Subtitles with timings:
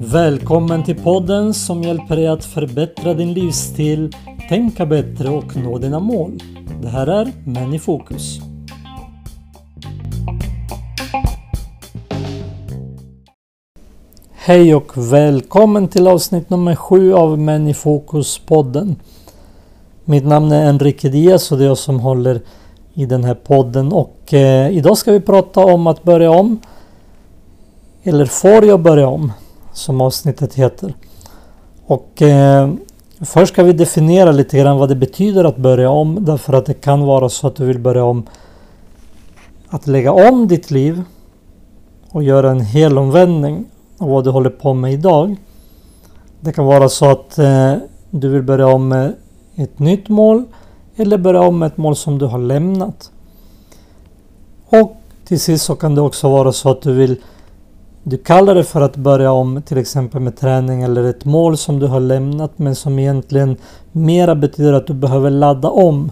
[0.00, 4.12] Välkommen till podden som hjälper dig att förbättra din livsstil,
[4.48, 6.38] tänka bättre och nå dina mål.
[6.82, 8.38] Det här är Män i fokus.
[14.32, 18.96] Hej och välkommen till avsnitt nummer 7 av Män i fokus-podden.
[20.04, 22.40] Mitt namn är Enrique Diaz och det är jag som håller
[22.98, 26.60] i den här podden och eh, idag ska vi prata om att börja om.
[28.02, 29.32] Eller får jag börja om?
[29.72, 30.94] Som avsnittet heter.
[31.86, 32.70] Och eh,
[33.20, 36.24] först ska vi definiera lite grann vad det betyder att börja om.
[36.24, 38.26] Därför att det kan vara så att du vill börja om
[39.68, 41.02] att lägga om ditt liv
[42.10, 43.64] och göra en helomvändning
[43.98, 45.36] av vad du håller på med idag.
[46.40, 47.74] Det kan vara så att eh,
[48.10, 49.14] du vill börja om med
[49.54, 50.44] ett nytt mål
[50.96, 53.10] eller börja om med ett mål som du har lämnat.
[54.68, 57.16] Och till sist så kan det också vara så att du vill
[58.08, 61.78] du kallar det för att börja om till exempel med träning eller ett mål som
[61.78, 63.56] du har lämnat men som egentligen
[63.92, 66.10] mera betyder att du behöver ladda om.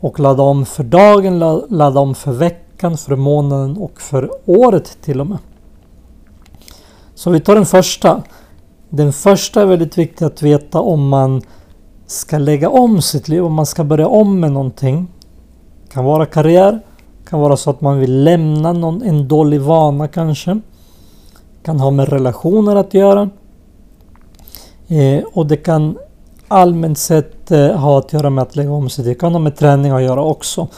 [0.00, 5.20] Och ladda om för dagen, ladda om för veckan, för månaden och för året till
[5.20, 5.38] och med.
[7.14, 8.22] Så vi tar den första.
[8.88, 11.42] Den första är väldigt viktig att veta om man
[12.06, 15.08] ska lägga om sitt liv, om man ska börja om med någonting.
[15.92, 16.80] Kan vara karriär,
[17.28, 20.60] kan vara så att man vill lämna någon, en dålig vana kanske.
[21.62, 23.30] Kan ha med relationer att göra.
[24.88, 25.98] Eh, och det kan
[26.48, 29.04] allmänt sett eh, ha att göra med att lägga om sig.
[29.04, 30.68] Det kan ha med träning att göra också.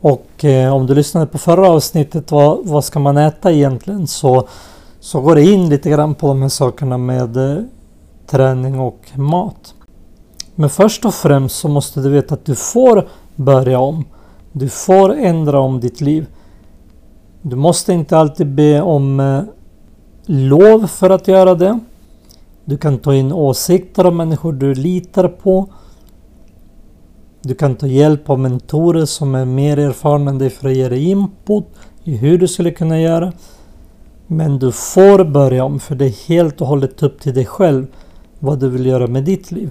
[0.00, 4.06] Och eh, om du lyssnade på förra avsnittet, vad, vad ska man äta egentligen?
[4.06, 4.48] Så,
[5.00, 7.64] så går det in lite grann på de här sakerna med eh,
[8.26, 9.74] träning och mat.
[10.60, 14.04] Men först och främst så måste du veta att du får börja om.
[14.52, 16.26] Du får ändra om ditt liv.
[17.42, 19.42] Du måste inte alltid be om eh,
[20.26, 21.78] lov för att göra det.
[22.64, 25.66] Du kan ta in åsikter av människor du litar på.
[27.42, 30.88] Du kan ta hjälp av mentorer som är mer erfarna än dig för att ge
[30.88, 31.66] dig input
[32.04, 33.32] i hur du skulle kunna göra.
[34.26, 37.86] Men du får börja om för det är helt och hållet upp till dig själv
[38.38, 39.70] vad du vill göra med ditt liv.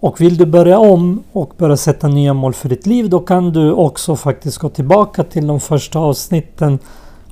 [0.00, 3.52] Och vill du börja om och börja sätta nya mål för ditt liv då kan
[3.52, 6.78] du också faktiskt gå tillbaka till de första avsnitten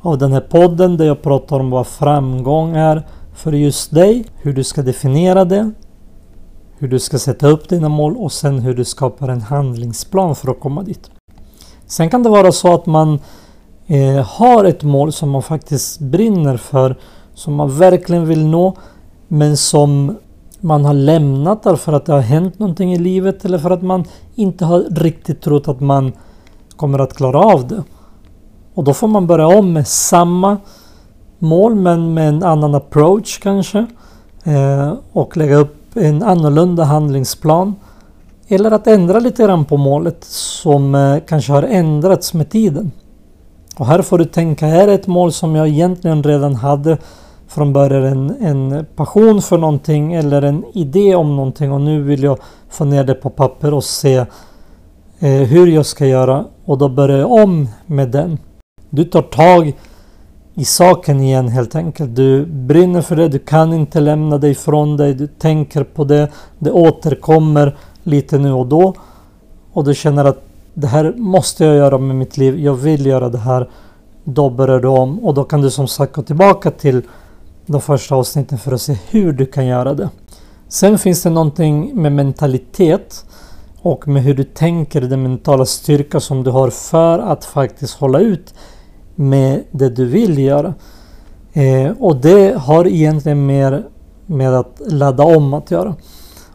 [0.00, 4.52] av den här podden där jag pratar om vad framgång är för just dig, hur
[4.52, 5.70] du ska definiera det,
[6.78, 10.50] hur du ska sätta upp dina mål och sen hur du skapar en handlingsplan för
[10.50, 11.10] att komma dit.
[11.86, 13.20] Sen kan det vara så att man
[13.86, 16.96] eh, har ett mål som man faktiskt brinner för,
[17.34, 18.76] som man verkligen vill nå,
[19.28, 20.16] men som
[20.60, 24.04] man har lämnat därför att det har hänt någonting i livet eller för att man
[24.34, 26.12] inte har riktigt trott att man
[26.76, 27.82] kommer att klara av det.
[28.74, 30.56] Och då får man börja om med samma
[31.38, 33.86] mål men med en annan approach kanske.
[34.44, 37.74] Eh, och lägga upp en annorlunda handlingsplan.
[38.48, 42.92] Eller att ändra lite grann på målet som eh, kanske har ändrats med tiden.
[43.76, 46.98] Och här får du tänka, är det ett mål som jag egentligen redan hade
[47.48, 48.04] från början
[48.40, 52.38] en, en passion för någonting eller en idé om någonting och nu vill jag
[52.68, 54.16] få ner det på papper och se
[55.18, 58.38] eh, hur jag ska göra och då börjar jag om med den.
[58.90, 59.72] Du tar tag
[60.54, 62.16] i saken igen helt enkelt.
[62.16, 66.28] Du brinner för det, du kan inte lämna dig ifrån dig, du tänker på det,
[66.58, 68.94] det återkommer lite nu och då
[69.72, 70.42] och du känner att
[70.74, 73.68] det här måste jag göra med mitt liv, jag vill göra det här.
[74.24, 77.02] Då börjar du om och då kan du som sagt gå tillbaka till
[77.68, 80.10] de första avsnitten för att se hur du kan göra det.
[80.68, 83.24] Sen finns det någonting med mentalitet
[83.82, 88.18] och med hur du tänker, den mentala styrka som du har för att faktiskt hålla
[88.18, 88.54] ut
[89.14, 90.74] med det du vill göra.
[91.52, 93.84] Eh, och det har egentligen mer
[94.26, 95.94] med att ladda om att göra.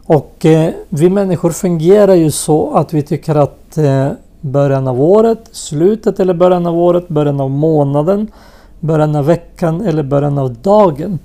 [0.06, 4.08] Och eh, vi människor fungerar ju så att vi tycker att eh,
[4.40, 8.30] början av året, slutet eller början av året, början av månaden
[8.80, 11.18] början av veckan eller början av dagen.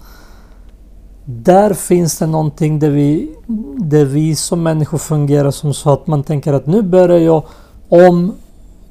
[1.26, 3.36] Där finns det någonting där vi,
[3.78, 7.44] där vi som människor fungerar som så att man tänker att nu börjar jag
[7.90, 8.34] om,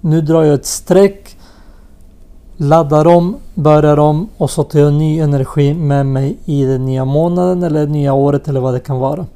[0.01, 1.37] nu drar jag ett streck,
[2.57, 7.05] laddar om, börjar om och så tar jag ny energi med mig i den nya
[7.05, 9.27] månaden eller nya året eller vad det kan vara.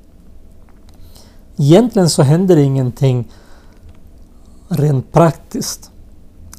[1.56, 3.28] Egentligen så händer ingenting
[4.68, 5.91] rent praktiskt.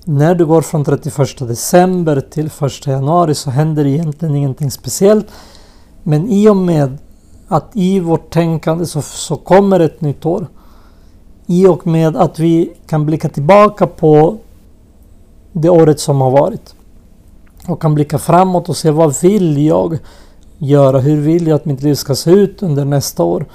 [0.06, 5.28] När du går från 31 december till 1 januari så händer egentligen ingenting speciellt.
[6.04, 6.98] Men i och med
[7.48, 10.48] att i vårt tänkande så, så kommer ett nytt år.
[11.48, 14.38] I och med att vi kan blicka tillbaka på
[15.52, 16.76] det året som har varit.
[17.68, 19.98] och kan blicka framåt och se vad vill jag
[20.58, 21.00] göra?
[21.00, 23.46] Hur vill jag att mitt liv ska se ut under nästa år?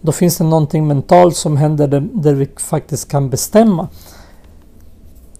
[0.00, 3.88] Då finns det någonting mentalt som händer där, där vi faktiskt kan bestämma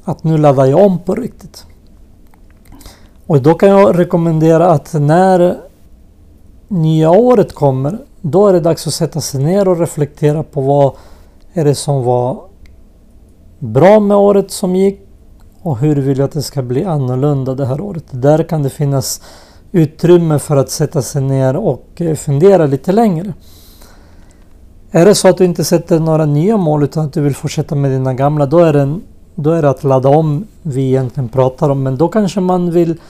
[0.06, 1.66] att nu laddar jag om på riktigt.
[3.26, 5.60] Och då kan jag rekommendera att när
[6.68, 10.92] nya året kommer, då är det dags att sätta sig ner och reflektera på vad
[11.52, 12.42] är det som var
[13.58, 15.00] bra med året som gick
[15.62, 18.04] och hur vill jag att det ska bli annorlunda det här året.
[18.10, 19.20] Där kan det finnas
[19.72, 23.32] utrymme för att sätta sig ner och eh, fundera lite längre.
[24.90, 27.74] Är det så att du inte sätter några nya mål utan att du vill fortsätta
[27.74, 28.98] med dina gamla, då är det,
[29.36, 31.82] då är det att ladda om vi egentligen pratar om.
[31.82, 33.00] Men då kanske man vill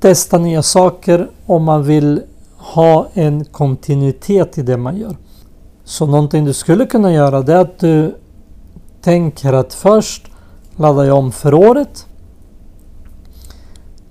[0.00, 2.22] testa nya saker om man vill
[2.56, 5.16] ha en kontinuitet i det man gör.
[5.84, 8.14] Så någonting du skulle kunna göra det är att du
[9.00, 10.30] tänker att först
[10.76, 12.06] laddar jag om för året.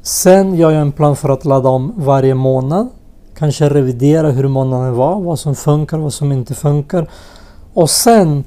[0.02, 2.90] Sen gör jag en plan för att ladda om varje månad.
[3.38, 7.10] Kanske revidera hur månaden var, vad som funkar och vad som inte funkar.
[7.74, 8.44] Och sen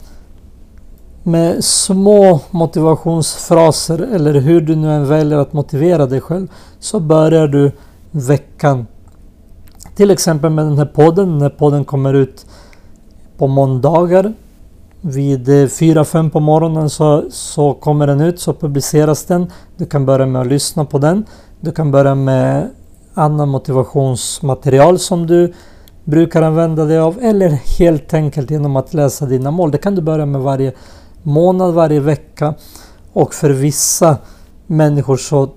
[1.26, 6.49] med små motivationsfraser eller hur du nu än väljer att motivera dig själv
[6.79, 7.73] så börjar du
[8.11, 8.87] veckan.
[9.94, 11.38] Till exempel med den här podden.
[11.38, 12.47] När podden kommer ut
[13.38, 14.32] på måndagar
[15.00, 19.50] vid eh, 4-5 på morgonen så, så kommer den ut, så publiceras den.
[19.77, 21.25] Du kan börja med att lyssna på den.
[21.61, 22.70] Du kan börja med
[23.15, 25.53] annan motivationsmaterial som du
[26.05, 27.49] brukar använda dig av eller
[27.79, 29.70] helt enkelt genom att läsa dina mål.
[29.70, 30.73] Det kan du börja med varje
[31.25, 32.55] månad, varje vecka
[33.12, 34.17] och för vissa
[34.67, 35.49] människor så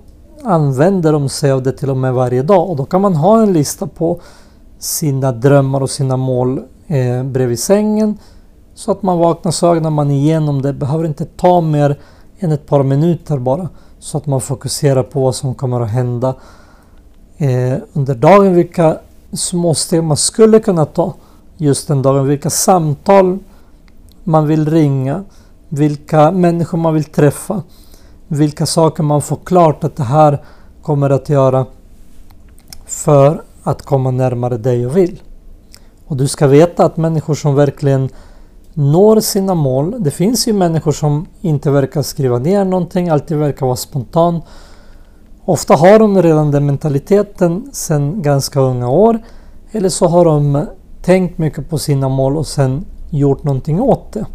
[0.44, 3.42] använder de sig av det till och med varje dag och då kan man ha
[3.42, 4.20] en lista på
[4.78, 8.18] sina drömmar och sina mål eh, bredvid sängen
[8.78, 10.72] så att man vaknar så ögnar man igenom det.
[10.72, 11.98] Behöver inte ta mer
[12.38, 13.68] än ett par minuter bara.
[13.98, 16.34] Så att man fokuserar på vad som kommer att hända
[17.36, 18.54] eh, under dagen.
[18.54, 18.98] Vilka
[19.32, 21.14] små steg man skulle kunna ta
[21.56, 22.26] just den dagen.
[22.26, 23.38] Vilka samtal
[24.24, 25.24] man vill ringa.
[25.68, 27.62] Vilka människor man vill träffa.
[28.28, 30.42] Vilka saker man får klart att det här
[30.82, 31.66] kommer att göra
[32.86, 35.22] för att komma närmare dig och vill.
[36.06, 38.08] Och du ska veta att människor som verkligen
[38.74, 39.94] når sina mål.
[39.98, 44.42] Det finns ju människor som inte verkar skriva ner någonting, alltid verkar vara spontan.
[45.44, 49.18] Ofta har de redan den mentaliteten sedan ganska unga år.
[49.72, 50.66] Eller så har de
[51.02, 54.26] tänkt mycket på sina mål och sen gjort någonting åt det.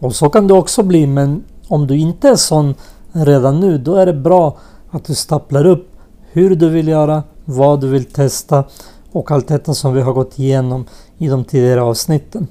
[0.00, 2.74] Och så kan det också bli men om du inte är sån
[3.12, 4.58] redan nu då är det bra
[4.90, 5.88] att du staplar upp
[6.32, 8.64] hur du vill göra, vad du vill testa
[9.12, 10.86] och allt detta som vi har gått igenom
[11.18, 12.46] i de tidigare avsnitten.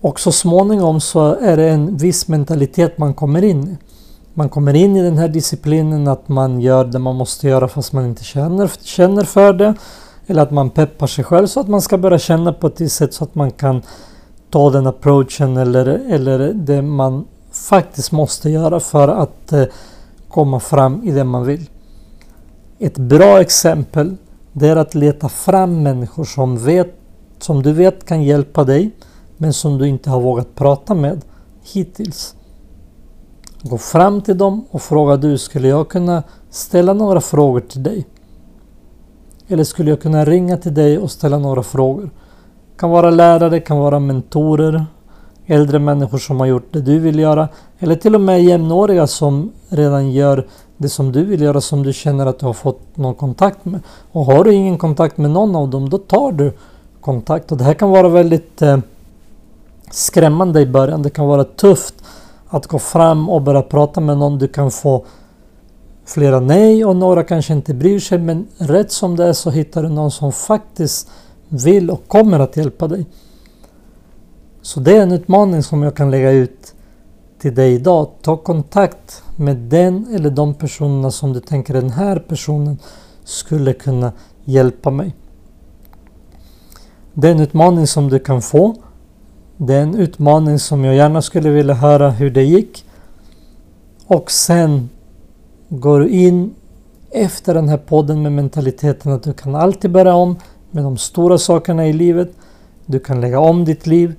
[0.00, 3.76] Och så småningom så är det en viss mentalitet man kommer in i.
[4.34, 7.92] Man kommer in i den här disciplinen att man gör det man måste göra fast
[7.92, 9.74] man inte känner, känner för det.
[10.26, 13.14] Eller att man peppar sig själv så att man ska börja känna på ett sätt
[13.14, 13.82] så att man kan
[14.50, 19.64] ta den approachen eller, eller det man faktiskt måste göra för att eh,
[20.28, 21.70] komma fram i det man vill.
[22.78, 24.16] Ett bra exempel
[24.52, 26.94] det är att leta fram människor som, vet,
[27.38, 28.90] som du vet kan hjälpa dig
[29.36, 31.20] men som du inte har vågat prata med
[31.62, 32.34] hittills.
[33.62, 38.06] Gå fram till dem och fråga du, skulle jag kunna ställa några frågor till dig?
[39.48, 42.10] Eller skulle jag kunna ringa till dig och ställa några frågor?
[42.76, 44.86] Kan vara lärare, kan vara mentorer,
[45.46, 49.52] äldre människor som har gjort det du vill göra eller till och med jämnåriga som
[49.68, 53.14] redan gör det som du vill göra som du känner att du har fått någon
[53.14, 53.80] kontakt med.
[54.12, 56.52] Och har du ingen kontakt med någon av dem då tar du
[57.00, 58.78] kontakt och det här kan vara väldigt eh,
[59.90, 61.02] skrämmande i början.
[61.02, 61.94] Det kan vara tufft
[62.48, 64.38] att gå fram och börja prata med någon.
[64.38, 65.04] Du kan få
[66.06, 69.82] flera nej och några kanske inte bryr sig men rätt som det är så hittar
[69.82, 71.08] du någon som faktiskt
[71.48, 73.06] vill och kommer att hjälpa dig.
[74.62, 76.74] Så det är en utmaning som jag kan lägga ut
[77.38, 78.08] till dig idag.
[78.22, 82.78] Ta kontakt med den eller de personerna som du tänker den här personen
[83.24, 84.12] skulle kunna
[84.44, 85.14] hjälpa mig.
[87.14, 88.76] Det är en utmaning som du kan få
[89.56, 92.84] det är en utmaning som jag gärna skulle vilja höra hur det gick.
[94.06, 94.88] Och sen
[95.68, 96.54] går du in
[97.10, 100.36] efter den här podden med mentaliteten att du kan alltid börja om
[100.76, 102.32] med de stora sakerna i livet.
[102.86, 104.14] Du kan lägga om ditt liv.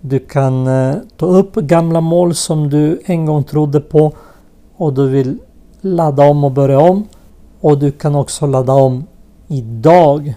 [0.00, 4.12] Du kan eh, ta upp gamla mål som du en gång trodde på
[4.76, 5.38] och du vill
[5.80, 7.04] ladda om och börja om.
[7.60, 9.06] Och du kan också ladda om
[9.48, 10.34] idag.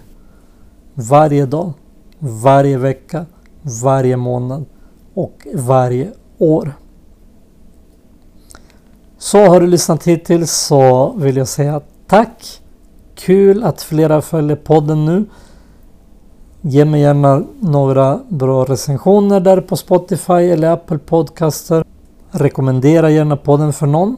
[0.94, 1.72] Varje dag.
[2.18, 3.26] Varje vecka
[3.62, 4.64] varje månad
[5.14, 6.72] och varje år.
[9.18, 12.61] Så har du lyssnat hittills så vill jag säga tack.
[13.26, 15.24] Kul att flera följer podden nu.
[16.60, 21.84] Ge mig gärna några bra recensioner där på Spotify eller Apple Podcaster.
[22.30, 24.16] Rekommendera gärna podden för någon.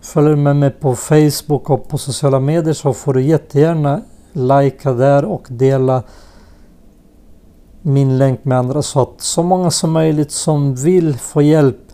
[0.00, 4.00] Följer med mig på Facebook och på sociala medier så får du jättegärna
[4.32, 6.02] likea där och dela
[7.82, 11.92] min länk med andra så att så många som möjligt som vill få hjälp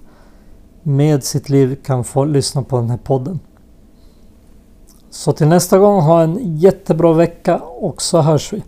[0.83, 3.41] med sitt liv kan få lyssna på den här podden.
[5.11, 8.63] Så till nästa gång, ha en jättebra vecka och så hörs vi.